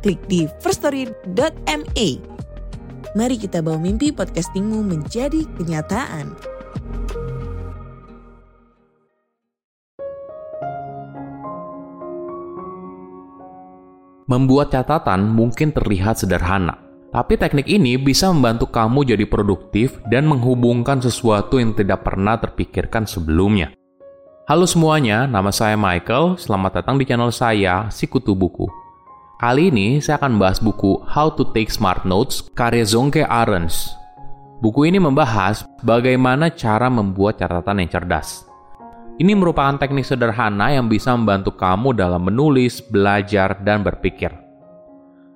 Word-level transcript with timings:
klik 0.00 0.20
di 0.26 0.48
firststory.me. 0.64 2.08
Mari 3.10 3.36
kita 3.36 3.60
bawa 3.60 3.78
mimpi 3.78 4.10
podcastingmu 4.10 4.80
menjadi 4.86 5.44
kenyataan. 5.60 6.32
Membuat 14.30 14.70
catatan 14.70 15.26
mungkin 15.26 15.74
terlihat 15.74 16.22
sederhana, 16.22 16.78
tapi 17.10 17.34
teknik 17.34 17.66
ini 17.66 17.98
bisa 17.98 18.30
membantu 18.30 18.70
kamu 18.70 19.02
jadi 19.02 19.26
produktif 19.26 19.98
dan 20.06 20.30
menghubungkan 20.30 21.02
sesuatu 21.02 21.58
yang 21.58 21.74
tidak 21.74 22.06
pernah 22.06 22.38
terpikirkan 22.38 23.10
sebelumnya. 23.10 23.74
Halo 24.46 24.70
semuanya, 24.70 25.26
nama 25.26 25.50
saya 25.50 25.74
Michael. 25.74 26.38
Selamat 26.38 26.78
datang 26.78 26.94
di 26.94 27.10
channel 27.10 27.34
saya, 27.34 27.90
Sikutu 27.90 28.38
Buku. 28.38 28.79
Kali 29.40 29.72
ini 29.72 30.04
saya 30.04 30.20
akan 30.20 30.36
membahas 30.36 30.60
buku 30.60 31.00
How 31.08 31.32
to 31.32 31.48
Take 31.56 31.72
Smart 31.72 32.04
Notes 32.04 32.44
karya 32.52 32.84
Zonke 32.84 33.24
Arens. 33.24 33.88
Buku 34.60 34.84
ini 34.84 35.00
membahas 35.00 35.64
bagaimana 35.80 36.52
cara 36.52 36.92
membuat 36.92 37.40
catatan 37.40 37.80
yang 37.80 37.88
cerdas. 37.88 38.44
Ini 39.16 39.32
merupakan 39.32 39.80
teknik 39.80 40.04
sederhana 40.04 40.76
yang 40.76 40.92
bisa 40.92 41.16
membantu 41.16 41.56
kamu 41.56 41.96
dalam 41.96 42.20
menulis, 42.20 42.84
belajar, 42.84 43.56
dan 43.64 43.80
berpikir. 43.80 44.28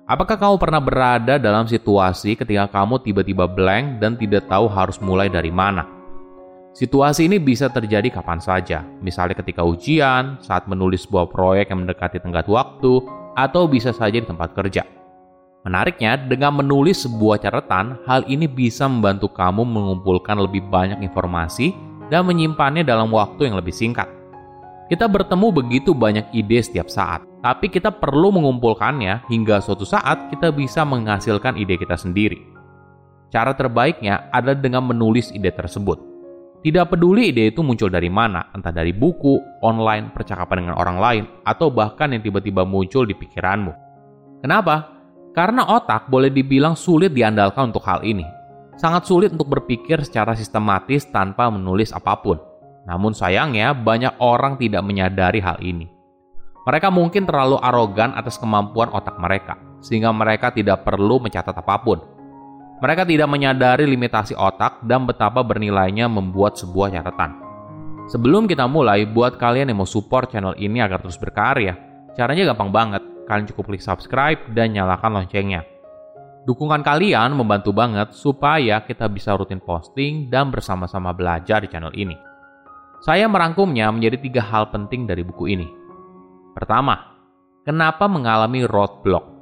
Apakah 0.05 0.37
kamu 0.37 0.61
pernah 0.61 0.85
berada 0.85 1.41
dalam 1.41 1.65
situasi 1.65 2.37
ketika 2.37 2.69
kamu 2.69 3.01
tiba-tiba 3.01 3.49
blank 3.49 3.97
dan 3.97 4.21
tidak 4.21 4.45
tahu 4.45 4.69
harus 4.69 5.01
mulai 5.01 5.33
dari 5.33 5.49
mana? 5.49 5.81
Situasi 6.77 7.25
ini 7.25 7.41
bisa 7.41 7.73
terjadi 7.73 8.13
kapan 8.13 8.37
saja, 8.37 8.85
misalnya 9.01 9.33
ketika 9.33 9.65
ujian, 9.65 10.37
saat 10.45 10.69
menulis 10.69 11.09
sebuah 11.09 11.25
proyek 11.33 11.73
yang 11.73 11.89
mendekati 11.89 12.21
tenggat 12.21 12.45
waktu, 12.45 13.24
atau 13.35 13.67
bisa 13.67 13.91
saja 13.91 14.17
di 14.17 14.25
tempat 14.25 14.55
kerja. 14.55 14.87
Menariknya, 15.65 16.15
dengan 16.15 16.61
menulis 16.61 17.03
sebuah 17.03 17.41
catatan, 17.41 17.97
hal 18.05 18.21
ini 18.29 18.45
bisa 18.45 18.85
membantu 18.85 19.33
kamu 19.33 19.65
mengumpulkan 19.65 20.37
lebih 20.37 20.61
banyak 20.69 21.01
informasi 21.01 21.73
dan 22.07 22.23
menyimpannya 22.29 22.85
dalam 22.85 23.09
waktu 23.09 23.49
yang 23.49 23.57
lebih 23.57 23.73
singkat. 23.73 24.05
Kita 24.85 25.09
bertemu 25.09 25.49
begitu 25.49 25.97
banyak 25.97 26.29
ide 26.37 26.61
setiap 26.61 26.85
saat, 26.93 27.25
tapi 27.41 27.73
kita 27.73 27.89
perlu 27.89 28.29
mengumpulkannya 28.29 29.25
hingga 29.25 29.57
suatu 29.57 29.81
saat 29.81 30.29
kita 30.29 30.53
bisa 30.53 30.85
menghasilkan 30.85 31.57
ide 31.57 31.81
kita 31.81 31.97
sendiri. 31.97 32.45
Cara 33.33 33.57
terbaiknya 33.57 34.29
adalah 34.29 34.61
dengan 34.61 34.85
menulis 34.85 35.33
ide 35.33 35.49
tersebut. 35.49 36.14
Tidak 36.65 36.89
peduli 36.89 37.29
ide 37.29 37.53
itu 37.53 37.61
muncul 37.61 37.93
dari 37.93 38.09
mana, 38.09 38.49
entah 38.49 38.73
dari 38.73 38.89
buku, 38.89 39.61
online, 39.61 40.09
percakapan 40.09 40.65
dengan 40.65 40.81
orang 40.81 40.97
lain, 40.97 41.23
atau 41.45 41.69
bahkan 41.69 42.09
yang 42.09 42.25
tiba-tiba 42.25 42.65
muncul 42.65 43.05
di 43.05 43.13
pikiranmu. 43.13 43.69
Kenapa? 44.41 44.97
Karena 45.29 45.61
otak 45.61 46.09
boleh 46.09 46.33
dibilang 46.33 46.73
sulit 46.73 47.13
diandalkan 47.13 47.69
untuk 47.69 47.85
hal 47.85 48.01
ini, 48.01 48.25
sangat 48.81 49.05
sulit 49.05 49.29
untuk 49.29 49.45
berpikir 49.45 50.01
secara 50.01 50.33
sistematis 50.33 51.05
tanpa 51.13 51.53
menulis 51.53 51.93
apa 51.93 52.17
pun. 52.17 52.41
Namun 52.89 53.13
sayangnya, 53.13 53.77
banyak 53.77 54.17
orang 54.17 54.57
tidak 54.57 54.81
menyadari 54.81 55.45
hal 55.45 55.61
ini. 55.61 55.85
Mereka 56.65 56.89
mungkin 56.89 57.29
terlalu 57.29 57.61
arogan 57.61 58.17
atas 58.17 58.41
kemampuan 58.41 58.89
otak 58.89 59.21
mereka, 59.21 59.53
sehingga 59.85 60.09
mereka 60.09 60.49
tidak 60.49 60.81
perlu 60.81 61.21
mencatat 61.21 61.53
apa 61.53 61.77
pun. 61.85 62.14
Mereka 62.75 63.07
tidak 63.07 63.31
menyadari 63.31 63.87
limitasi 63.87 64.35
otak 64.35 64.83
dan 64.83 65.07
betapa 65.07 65.39
bernilainya 65.47 66.11
membuat 66.11 66.59
sebuah 66.59 66.91
catatan. 66.91 67.39
Sebelum 68.11 68.45
kita 68.45 68.67
mulai, 68.67 69.07
buat 69.07 69.39
kalian 69.39 69.71
yang 69.71 69.79
mau 69.79 69.89
support 69.89 70.29
channel 70.29 70.53
ini 70.59 70.83
agar 70.83 70.99
terus 70.99 71.15
berkarya, 71.15 71.73
caranya 72.13 72.51
gampang 72.51 72.69
banget. 72.69 73.03
Kalian 73.25 73.49
cukup 73.49 73.73
klik 73.73 73.81
subscribe 73.81 74.37
dan 74.53 74.75
nyalakan 74.75 75.17
loncengnya. 75.23 75.65
Dukungan 76.45 76.85
kalian 76.85 77.33
membantu 77.33 77.73
banget 77.73 78.13
supaya 78.13 78.85
kita 78.85 79.09
bisa 79.09 79.33
rutin 79.33 79.57
posting 79.57 80.29
dan 80.29 80.53
bersama-sama 80.53 81.09
belajar 81.09 81.65
di 81.65 81.71
channel 81.71 81.89
ini. 81.97 82.13
Saya 83.01 83.25
merangkumnya 83.25 83.89
menjadi 83.89 84.21
tiga 84.21 84.45
hal 84.45 84.69
penting 84.69 85.09
dari 85.09 85.25
buku 85.25 85.49
ini. 85.49 85.65
Pertama, 86.53 87.17
kenapa 87.65 88.05
mengalami 88.05 88.61
roadblock? 88.61 89.34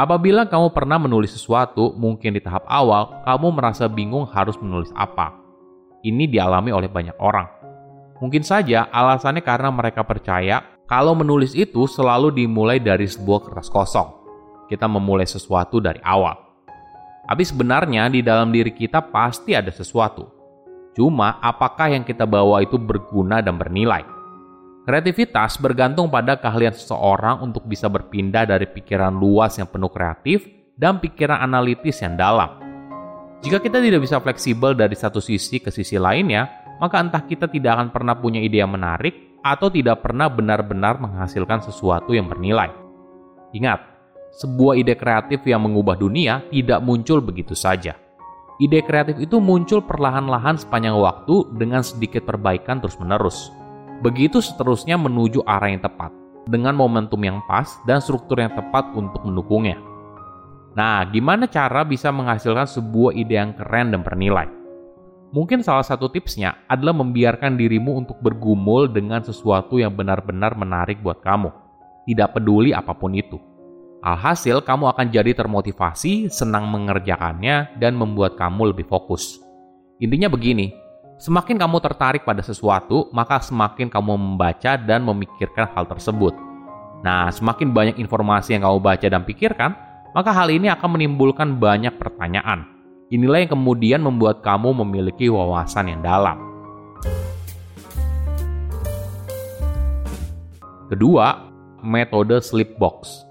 Apabila 0.00 0.48
kamu 0.48 0.72
pernah 0.72 0.96
menulis 0.96 1.36
sesuatu, 1.36 1.92
mungkin 1.92 2.32
di 2.32 2.40
tahap 2.40 2.64
awal 2.64 3.20
kamu 3.28 3.52
merasa 3.52 3.84
bingung 3.84 4.24
harus 4.32 4.56
menulis 4.56 4.88
apa. 4.96 5.36
Ini 6.00 6.24
dialami 6.24 6.72
oleh 6.72 6.88
banyak 6.88 7.20
orang. 7.20 7.44
Mungkin 8.16 8.40
saja 8.40 8.88
alasannya 8.88 9.44
karena 9.44 9.68
mereka 9.68 10.00
percaya 10.08 10.64
kalau 10.88 11.12
menulis 11.12 11.52
itu 11.52 11.84
selalu 11.84 12.32
dimulai 12.32 12.80
dari 12.80 13.04
sebuah 13.04 13.44
kertas 13.44 13.68
kosong 13.68 14.08
kita 14.72 14.88
memulai 14.88 15.28
sesuatu 15.28 15.84
dari 15.84 16.00
awal. 16.00 16.32
Tapi 17.28 17.42
sebenarnya 17.44 18.08
di 18.08 18.24
dalam 18.24 18.48
diri 18.54 18.72
kita 18.72 19.04
pasti 19.04 19.52
ada 19.52 19.68
sesuatu. 19.68 20.24
Cuma 20.96 21.36
apakah 21.44 21.92
yang 21.92 22.08
kita 22.08 22.24
bawa 22.24 22.64
itu 22.64 22.80
berguna 22.80 23.44
dan 23.44 23.60
bernilai? 23.60 24.19
Kreativitas 24.90 25.54
bergantung 25.62 26.10
pada 26.10 26.34
keahlian 26.34 26.74
seseorang 26.74 27.46
untuk 27.46 27.62
bisa 27.62 27.86
berpindah 27.86 28.42
dari 28.42 28.66
pikiran 28.66 29.14
luas 29.14 29.54
yang 29.54 29.70
penuh 29.70 29.86
kreatif 29.86 30.50
dan 30.74 30.98
pikiran 30.98 31.38
analitis 31.38 32.02
yang 32.02 32.18
dalam. 32.18 32.58
Jika 33.38 33.62
kita 33.62 33.78
tidak 33.78 34.02
bisa 34.02 34.18
fleksibel 34.18 34.74
dari 34.74 34.98
satu 34.98 35.22
sisi 35.22 35.62
ke 35.62 35.70
sisi 35.70 35.94
lainnya, 35.94 36.66
maka 36.82 36.98
entah 36.98 37.22
kita 37.22 37.46
tidak 37.46 37.78
akan 37.78 37.88
pernah 37.94 38.18
punya 38.18 38.42
ide 38.42 38.66
yang 38.66 38.74
menarik 38.74 39.38
atau 39.46 39.70
tidak 39.70 40.02
pernah 40.02 40.26
benar-benar 40.26 40.98
menghasilkan 40.98 41.62
sesuatu 41.62 42.10
yang 42.10 42.26
bernilai. 42.26 42.74
Ingat, 43.54 43.78
sebuah 44.42 44.74
ide 44.74 44.98
kreatif 44.98 45.46
yang 45.46 45.70
mengubah 45.70 45.94
dunia 45.94 46.42
tidak 46.50 46.82
muncul 46.82 47.22
begitu 47.22 47.54
saja. 47.54 47.94
Ide 48.58 48.82
kreatif 48.82 49.22
itu 49.22 49.38
muncul 49.38 49.86
perlahan-lahan 49.86 50.58
sepanjang 50.58 50.98
waktu 50.98 51.46
dengan 51.54 51.86
sedikit 51.86 52.26
perbaikan 52.26 52.82
terus-menerus. 52.82 53.59
Begitu 54.00 54.40
seterusnya 54.40 54.96
menuju 54.96 55.44
arah 55.44 55.68
yang 55.68 55.84
tepat, 55.84 56.08
dengan 56.48 56.72
momentum 56.72 57.20
yang 57.20 57.44
pas 57.44 57.68
dan 57.84 58.00
struktur 58.00 58.40
yang 58.40 58.52
tepat 58.56 58.88
untuk 58.96 59.20
mendukungnya. 59.28 59.76
Nah, 60.72 61.04
gimana 61.04 61.44
cara 61.44 61.84
bisa 61.84 62.08
menghasilkan 62.08 62.64
sebuah 62.64 63.12
ide 63.12 63.36
yang 63.36 63.52
keren 63.52 63.92
dan 63.92 64.00
bernilai? 64.00 64.48
Mungkin 65.30 65.62
salah 65.62 65.86
satu 65.86 66.10
tipsnya 66.10 66.58
adalah 66.66 66.96
membiarkan 66.96 67.54
dirimu 67.54 68.02
untuk 68.02 68.18
bergumul 68.18 68.90
dengan 68.90 69.22
sesuatu 69.22 69.78
yang 69.78 69.94
benar-benar 69.94 70.58
menarik 70.58 70.98
buat 71.04 71.22
kamu. 71.22 71.52
Tidak 72.08 72.34
peduli 72.34 72.74
apa 72.74 72.96
pun 72.96 73.14
itu. 73.14 73.38
Alhasil, 74.00 74.64
kamu 74.64 74.96
akan 74.96 75.06
jadi 75.12 75.36
termotivasi, 75.36 76.32
senang 76.32 76.66
mengerjakannya, 76.72 77.76
dan 77.76 77.94
membuat 77.94 78.34
kamu 78.40 78.72
lebih 78.72 78.88
fokus. 78.88 79.38
Intinya 80.00 80.32
begini, 80.32 80.72
semakin 81.20 81.60
kamu 81.60 81.76
tertarik 81.84 82.24
pada 82.24 82.40
sesuatu, 82.40 83.12
maka 83.12 83.44
semakin 83.44 83.92
kamu 83.92 84.16
membaca 84.16 84.80
dan 84.80 85.04
memikirkan 85.04 85.68
hal 85.76 85.84
tersebut. 85.84 86.32
Nah, 87.04 87.28
semakin 87.28 87.76
banyak 87.76 87.96
informasi 88.00 88.56
yang 88.56 88.64
kamu 88.64 88.80
baca 88.80 89.06
dan 89.06 89.22
pikirkan, 89.28 89.76
maka 90.16 90.32
hal 90.32 90.48
ini 90.48 90.72
akan 90.72 90.96
menimbulkan 90.96 91.60
banyak 91.60 91.92
pertanyaan. 92.00 92.64
Inilah 93.12 93.44
yang 93.44 93.52
kemudian 93.52 94.00
membuat 94.00 94.40
kamu 94.40 94.72
memiliki 94.80 95.28
wawasan 95.28 95.92
yang 95.92 96.00
dalam. 96.00 96.40
Kedua, 100.88 101.46
metode 101.84 102.40
sleep 102.42 102.80
box. 102.80 103.28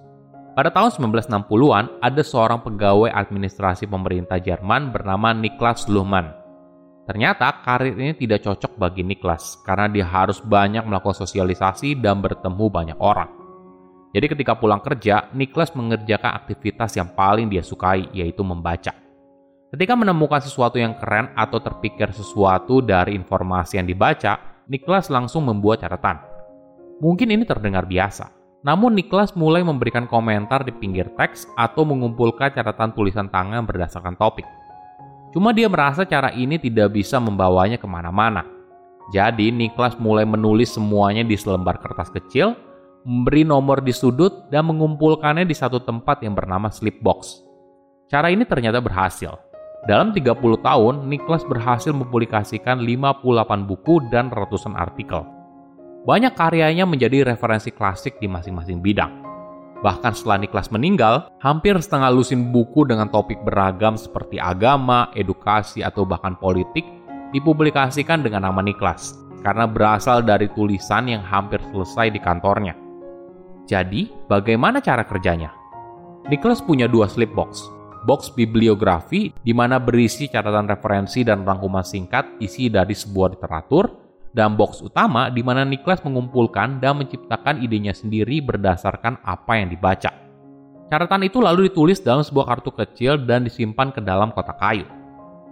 Pada 0.55 0.71
tahun 0.71 0.91
1960-an, 0.95 2.03
ada 2.03 2.21
seorang 2.23 2.59
pegawai 2.63 3.11
administrasi 3.11 3.87
pemerintah 3.87 4.39
Jerman 4.39 4.91
bernama 4.91 5.31
Niklas 5.31 5.87
Luhmann. 5.87 6.38
Ternyata 7.09 7.65
karir 7.65 7.97
ini 7.97 8.13
tidak 8.13 8.45
cocok 8.45 8.77
bagi 8.77 9.01
Niklas 9.01 9.57
karena 9.65 9.89
dia 9.89 10.05
harus 10.05 10.37
banyak 10.45 10.85
melakukan 10.85 11.17
sosialisasi 11.25 11.97
dan 11.97 12.21
bertemu 12.21 12.69
banyak 12.69 12.97
orang. 13.01 13.33
Jadi 14.13 14.29
ketika 14.29 14.53
pulang 14.53 14.77
kerja, 14.77 15.25
Niklas 15.33 15.73
mengerjakan 15.73 16.37
aktivitas 16.37 16.93
yang 17.01 17.09
paling 17.17 17.49
dia 17.49 17.65
sukai, 17.65 18.13
yaitu 18.13 18.45
membaca. 18.45 18.93
Ketika 19.73 19.93
menemukan 19.97 20.37
sesuatu 20.37 20.77
yang 20.77 21.01
keren 21.01 21.33
atau 21.33 21.57
terpikir 21.57 22.13
sesuatu 22.13 22.85
dari 22.85 23.17
informasi 23.17 23.81
yang 23.81 23.89
dibaca, 23.89 24.61
Niklas 24.69 25.09
langsung 25.09 25.49
membuat 25.49 25.81
catatan. 25.81 26.21
Mungkin 27.01 27.33
ini 27.33 27.41
terdengar 27.41 27.89
biasa, 27.89 28.37
Namun 28.59 28.91
Niklas 28.91 29.39
mulai 29.39 29.63
memberikan 29.63 30.03
komentar 30.03 30.67
di 30.67 30.75
pinggir 30.75 31.07
teks 31.15 31.47
atau 31.55 31.87
mengumpulkan 31.87 32.51
catatan 32.51 32.91
tulisan 32.91 33.31
tangan 33.31 33.63
berdasarkan 33.63 34.19
topik. 34.19 34.58
Cuma 35.29 35.53
dia 35.53 35.69
merasa 35.69 36.05
cara 36.05 36.33
ini 36.33 36.57
tidak 36.57 36.97
bisa 36.97 37.21
membawanya 37.21 37.77
ke 37.77 37.85
mana-mana. 37.85 38.45
Jadi 39.13 39.49
Niklas 39.49 39.97
mulai 39.97 40.25
menulis 40.25 40.73
semuanya 40.73 41.25
di 41.25 41.33
selembar 41.33 41.81
kertas 41.81 42.13
kecil, 42.13 42.53
memberi 43.05 43.45
nomor 43.45 43.81
di 43.81 43.93
sudut, 43.93 44.49
dan 44.53 44.69
mengumpulkannya 44.69 45.45
di 45.45 45.53
satu 45.57 45.81
tempat 45.81 46.21
yang 46.21 46.37
bernama 46.37 46.69
slipbox. 46.69 47.45
Cara 48.09 48.33
ini 48.33 48.45
ternyata 48.45 48.81
berhasil. 48.81 49.37
Dalam 49.85 50.11
30 50.11 50.33
tahun, 50.59 51.07
Niklas 51.07 51.45
berhasil 51.45 51.93
mempublikasikan 51.93 52.81
58 52.81 53.69
buku 53.69 54.01
dan 54.09 54.33
ratusan 54.33 54.75
artikel. 54.75 55.23
Banyak 56.03 56.33
karyanya 56.33 56.89
menjadi 56.89 57.21
referensi 57.21 57.69
klasik 57.69 58.17
di 58.17 58.27
masing-masing 58.27 58.81
bidang. 58.81 59.28
Bahkan 59.79 60.11
setelah 60.11 60.43
Niklas 60.43 60.67
meninggal, 60.75 61.31
hampir 61.39 61.71
setengah 61.79 62.11
lusin 62.11 62.51
buku 62.51 62.83
dengan 62.83 63.07
topik 63.07 63.39
beragam 63.47 63.95
seperti 63.95 64.35
agama, 64.35 65.07
edukasi, 65.15 65.79
atau 65.79 66.03
bahkan 66.03 66.35
politik 66.35 66.83
dipublikasikan 67.31 68.19
dengan 68.19 68.43
nama 68.43 68.59
Niklas 68.59 69.15
karena 69.39 69.63
berasal 69.63 70.19
dari 70.19 70.51
tulisan 70.51 71.07
yang 71.07 71.23
hampir 71.23 71.63
selesai 71.71 72.11
di 72.11 72.19
kantornya. 72.19 72.75
Jadi, 73.63 74.11
bagaimana 74.27 74.83
cara 74.83 75.07
kerjanya? 75.07 75.55
Niklas 76.27 76.59
punya 76.59 76.91
dua 76.91 77.07
slipbox, 77.07 77.71
box 78.03 78.35
bibliografi 78.35 79.31
di 79.31 79.53
mana 79.55 79.79
berisi 79.79 80.27
catatan 80.27 80.67
referensi 80.67 81.23
dan 81.23 81.47
rangkuman 81.47 81.87
singkat 81.87 82.41
isi 82.43 82.67
dari 82.67 82.91
sebuah 82.91 83.39
literatur, 83.39 84.08
dan 84.33 84.53
box 84.53 84.81
utama 84.85 85.27
di 85.33 85.41
mana 85.41 85.65
Niklas 85.65 86.01
mengumpulkan 86.05 86.77
dan 86.77 87.01
menciptakan 87.01 87.61
idenya 87.65 87.93
sendiri 87.93 88.41
berdasarkan 88.43 89.21
apa 89.25 89.57
yang 89.57 89.69
dibaca. 89.73 90.11
Catatan 90.89 91.21
itu 91.25 91.37
lalu 91.37 91.69
ditulis 91.69 92.01
dalam 92.01 92.25
sebuah 92.25 92.49
kartu 92.49 92.73
kecil 92.73 93.21
dan 93.21 93.45
disimpan 93.45 93.93
ke 93.93 94.01
dalam 94.01 94.33
kotak 94.33 94.57
kayu. 94.57 94.85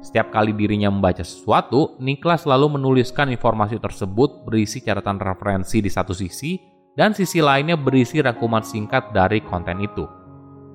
Setiap 0.02 0.30
kali 0.30 0.54
dirinya 0.54 0.94
membaca 0.94 1.26
sesuatu, 1.26 1.98
Niklas 1.98 2.46
selalu 2.46 2.78
menuliskan 2.78 3.30
informasi 3.34 3.82
tersebut 3.82 4.46
berisi 4.46 4.82
catatan 4.82 5.18
referensi 5.18 5.82
di 5.82 5.90
satu 5.90 6.14
sisi, 6.14 6.58
dan 6.98 7.14
sisi 7.14 7.42
lainnya 7.42 7.78
berisi 7.78 8.18
rangkuman 8.22 8.66
singkat 8.66 9.14
dari 9.14 9.42
konten 9.46 9.78
itu. 9.82 10.06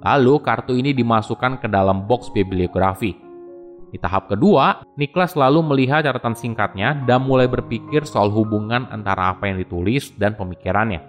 Lalu 0.03 0.35
kartu 0.43 0.75
ini 0.75 0.91
dimasukkan 0.95 1.63
ke 1.63 1.67
dalam 1.71 2.07
box 2.07 2.31
bibliografi. 2.35 3.15
Di 3.93 4.01
tahap 4.01 4.33
kedua, 4.33 4.81
Niklas 4.97 5.37
lalu 5.37 5.61
melihat 5.61 6.01
catatan 6.01 6.33
singkatnya 6.33 6.97
dan 7.05 7.29
mulai 7.29 7.45
berpikir 7.45 8.09
soal 8.09 8.33
hubungan 8.33 8.89
antara 8.89 9.37
apa 9.37 9.53
yang 9.53 9.61
ditulis 9.61 10.17
dan 10.17 10.33
pemikirannya. 10.33 11.05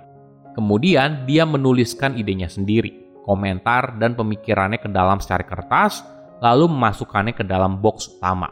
Kemudian 0.52 1.24
dia 1.24 1.48
menuliskan 1.48 2.20
idenya 2.20 2.52
sendiri, 2.52 3.24
komentar 3.24 3.96
dan 3.96 4.20
pemikirannya 4.20 4.84
ke 4.84 4.92
dalam 4.92 5.24
secari 5.24 5.48
kertas, 5.48 6.04
lalu 6.44 6.68
memasukkannya 6.68 7.32
ke 7.32 7.48
dalam 7.48 7.80
box 7.80 8.20
utama. 8.20 8.52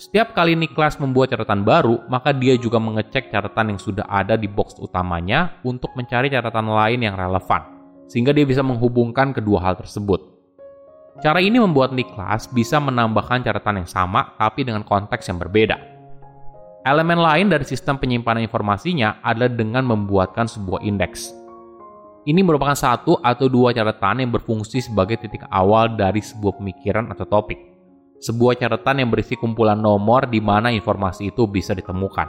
Setiap 0.00 0.32
kali 0.32 0.56
Niklas 0.56 0.96
membuat 0.96 1.28
catatan 1.28 1.60
baru, 1.60 2.00
maka 2.08 2.32
dia 2.32 2.56
juga 2.56 2.80
mengecek 2.80 3.28
catatan 3.28 3.76
yang 3.76 3.80
sudah 3.80 4.08
ada 4.08 4.40
di 4.40 4.48
box 4.48 4.80
utamanya 4.80 5.60
untuk 5.60 5.92
mencari 5.92 6.32
catatan 6.32 6.64
lain 6.64 7.04
yang 7.04 7.12
relevan 7.20 7.76
sehingga 8.10 8.34
dia 8.34 8.42
bisa 8.42 8.64
menghubungkan 8.66 9.30
kedua 9.30 9.62
hal 9.62 9.78
tersebut. 9.78 10.39
Cara 11.20 11.36
ini 11.44 11.60
membuat 11.60 11.92
Niklas 11.92 12.48
bisa 12.48 12.80
menambahkan 12.80 13.44
catatan 13.44 13.84
yang 13.84 13.88
sama 13.88 14.32
tapi 14.40 14.64
dengan 14.64 14.80
konteks 14.80 15.28
yang 15.28 15.36
berbeda. 15.36 15.76
Elemen 16.80 17.20
lain 17.20 17.52
dari 17.52 17.68
sistem 17.68 18.00
penyimpanan 18.00 18.40
informasinya 18.40 19.20
adalah 19.20 19.52
dengan 19.52 19.84
membuatkan 19.84 20.48
sebuah 20.48 20.80
indeks. 20.80 21.28
Ini 22.24 22.40
merupakan 22.40 22.72
satu 22.72 23.20
atau 23.20 23.52
dua 23.52 23.76
catatan 23.76 24.24
yang 24.24 24.32
berfungsi 24.32 24.80
sebagai 24.80 25.20
titik 25.20 25.44
awal 25.52 25.92
dari 25.92 26.24
sebuah 26.24 26.56
pemikiran 26.56 27.12
atau 27.12 27.28
topik. 27.28 27.60
Sebuah 28.20 28.56
catatan 28.56 29.04
yang 29.04 29.08
berisi 29.12 29.36
kumpulan 29.36 29.76
nomor 29.76 30.24
di 30.24 30.40
mana 30.40 30.72
informasi 30.72 31.32
itu 31.32 31.44
bisa 31.44 31.76
ditemukan. 31.76 32.28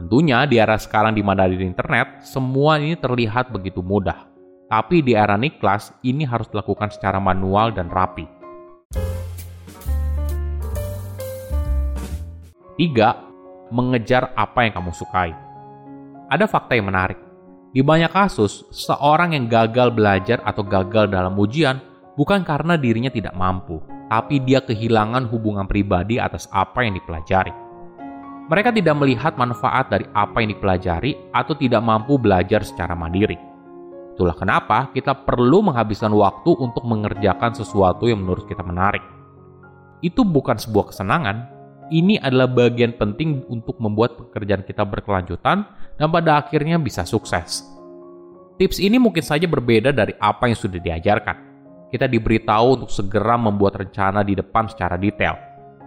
Tentunya 0.00 0.44
di 0.48 0.60
era 0.60 0.76
sekarang 0.76 1.16
di 1.16 1.24
mana 1.24 1.48
di 1.48 1.60
internet, 1.60 2.24
semua 2.24 2.76
ini 2.76 2.96
terlihat 2.96 3.52
begitu 3.52 3.84
mudah. 3.84 4.31
Tapi 4.72 5.04
di 5.04 5.12
era 5.12 5.36
Niklas, 5.36 5.92
ini 6.00 6.24
harus 6.24 6.48
dilakukan 6.48 6.88
secara 6.88 7.20
manual 7.20 7.76
dan 7.76 7.92
rapi. 7.92 8.24
3. 12.80 13.68
Mengejar 13.68 14.32
apa 14.32 14.64
yang 14.64 14.72
kamu 14.72 14.96
sukai. 14.96 15.36
Ada 16.32 16.48
fakta 16.48 16.72
yang 16.72 16.88
menarik. 16.88 17.20
Di 17.76 17.84
banyak 17.84 18.16
kasus, 18.16 18.64
seorang 18.72 19.36
yang 19.36 19.44
gagal 19.44 19.92
belajar 19.92 20.40
atau 20.40 20.64
gagal 20.64 21.12
dalam 21.12 21.36
ujian 21.36 21.76
bukan 22.16 22.40
karena 22.40 22.80
dirinya 22.80 23.12
tidak 23.12 23.36
mampu, 23.36 23.76
tapi 24.08 24.40
dia 24.40 24.64
kehilangan 24.64 25.28
hubungan 25.28 25.68
pribadi 25.68 26.16
atas 26.16 26.48
apa 26.48 26.80
yang 26.80 26.96
dipelajari. 26.96 27.52
Mereka 28.48 28.72
tidak 28.72 28.96
melihat 28.96 29.36
manfaat 29.36 29.92
dari 29.92 30.08
apa 30.16 30.40
yang 30.40 30.56
dipelajari 30.56 31.28
atau 31.28 31.52
tidak 31.60 31.84
mampu 31.84 32.16
belajar 32.16 32.64
secara 32.64 32.96
mandiri 32.96 33.51
Itulah 34.12 34.36
kenapa 34.36 34.92
kita 34.92 35.24
perlu 35.24 35.64
menghabiskan 35.64 36.12
waktu 36.12 36.52
untuk 36.60 36.84
mengerjakan 36.84 37.56
sesuatu 37.56 38.04
yang 38.04 38.20
menurut 38.20 38.44
kita 38.44 38.60
menarik. 38.60 39.00
Itu 40.04 40.20
bukan 40.20 40.60
sebuah 40.60 40.92
kesenangan, 40.92 41.48
ini 41.88 42.20
adalah 42.20 42.44
bagian 42.44 42.92
penting 43.00 43.40
untuk 43.48 43.80
membuat 43.80 44.20
pekerjaan 44.20 44.68
kita 44.68 44.84
berkelanjutan 44.84 45.64
dan 45.96 46.08
pada 46.12 46.44
akhirnya 46.44 46.76
bisa 46.76 47.08
sukses. 47.08 47.64
Tips 48.60 48.84
ini 48.84 49.00
mungkin 49.00 49.24
saja 49.24 49.48
berbeda 49.48 49.96
dari 49.96 50.12
apa 50.20 50.44
yang 50.44 50.60
sudah 50.60 50.76
diajarkan. 50.76 51.36
Kita 51.88 52.04
diberitahu 52.04 52.80
untuk 52.80 52.90
segera 52.92 53.40
membuat 53.40 53.80
rencana 53.80 54.20
di 54.20 54.36
depan 54.36 54.68
secara 54.68 55.00
detail. 55.00 55.36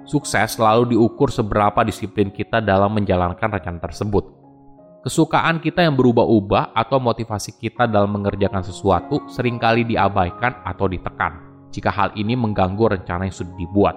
Sukses 0.05 0.57
selalu 0.57 0.97
diukur 0.97 1.29
seberapa 1.29 1.81
disiplin 1.81 2.29
kita 2.29 2.61
dalam 2.61 2.93
menjalankan 2.93 3.57
rencana 3.57 3.81
tersebut 3.81 4.44
Kesukaan 5.05 5.61
kita 5.61 5.85
yang 5.85 5.93
berubah-ubah 5.93 6.73
atau 6.73 6.97
motivasi 6.97 7.61
kita 7.61 7.85
dalam 7.85 8.17
mengerjakan 8.17 8.65
sesuatu 8.65 9.21
sering 9.29 9.61
kali 9.61 9.85
diabaikan 9.85 10.65
atau 10.65 10.89
ditekan 10.89 11.45
jika 11.69 11.93
hal 11.93 12.09
ini 12.17 12.33
mengganggu 12.33 12.97
rencana 12.97 13.29
yang 13.29 13.37
sudah 13.37 13.53
dibuat. 13.53 13.93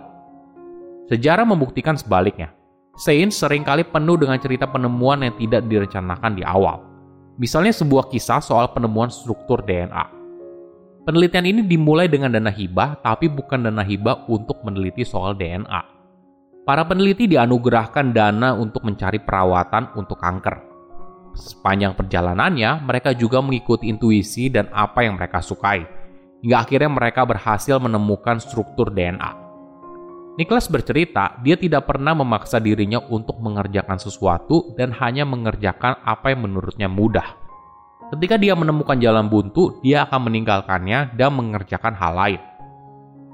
Sejarah 1.08 1.49
membuktikan 1.49 1.96
sebaliknya. 1.96 2.52
Sains 2.93 3.40
sering 3.40 3.64
kali 3.64 3.88
penuh 3.88 4.20
dengan 4.20 4.37
cerita 4.37 4.69
penemuan 4.69 5.25
yang 5.25 5.32
tidak 5.40 5.64
direncanakan 5.64 6.37
di 6.37 6.44
awal. 6.44 6.84
Misalnya 7.40 7.72
sebuah 7.72 8.12
kisah 8.12 8.44
soal 8.44 8.69
penemuan 8.76 9.08
struktur 9.08 9.64
DNA. 9.64 10.05
Penelitian 11.08 11.46
ini 11.48 11.65
dimulai 11.65 12.12
dengan 12.12 12.36
dana 12.36 12.53
hibah, 12.53 13.00
tapi 13.00 13.32
bukan 13.32 13.65
dana 13.65 13.81
hibah 13.81 14.29
untuk 14.29 14.60
meneliti 14.60 15.08
soal 15.08 15.32
DNA. 15.32 15.81
Para 16.69 16.84
peneliti 16.84 17.24
dianugerahkan 17.24 18.12
dana 18.12 18.53
untuk 18.53 18.84
mencari 18.84 19.24
perawatan 19.24 19.96
untuk 19.96 20.20
kanker 20.20 20.68
Sepanjang 21.38 21.94
perjalanannya, 21.94 22.82
mereka 22.82 23.14
juga 23.14 23.38
mengikuti 23.38 23.86
intuisi 23.86 24.50
dan 24.50 24.66
apa 24.74 25.06
yang 25.06 25.14
mereka 25.14 25.38
sukai, 25.38 25.86
hingga 26.42 26.56
akhirnya 26.66 26.90
mereka 26.90 27.22
berhasil 27.22 27.78
menemukan 27.78 28.42
struktur 28.42 28.90
DNA. 28.90 29.46
Niklas 30.38 30.70
bercerita, 30.70 31.38
dia 31.42 31.54
tidak 31.58 31.86
pernah 31.90 32.14
memaksa 32.14 32.58
dirinya 32.58 32.98
untuk 33.10 33.38
mengerjakan 33.38 33.98
sesuatu 33.98 34.74
dan 34.74 34.94
hanya 34.98 35.26
mengerjakan 35.26 35.98
apa 36.02 36.34
yang 36.34 36.46
menurutnya 36.46 36.86
mudah. 36.90 37.38
Ketika 38.14 38.38
dia 38.38 38.54
menemukan 38.54 38.98
jalan 38.98 39.26
buntu, 39.30 39.78
dia 39.82 40.06
akan 40.06 40.30
meninggalkannya 40.30 41.14
dan 41.14 41.30
mengerjakan 41.34 41.94
hal 41.94 42.14
lain. 42.14 42.40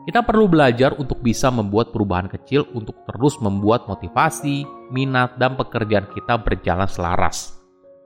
Kita 0.05 0.21
perlu 0.21 0.49
belajar 0.53 0.93
untuk 1.01 1.25
bisa 1.25 1.49
membuat 1.49 1.89
perubahan 1.89 2.29
kecil 2.29 2.69
untuk 2.77 3.09
terus 3.09 3.41
membuat 3.41 3.89
motivasi, 3.89 4.69
minat, 4.93 5.41
dan 5.41 5.57
pekerjaan 5.57 6.05
kita 6.13 6.37
berjalan 6.37 6.85
selaras. 6.85 7.64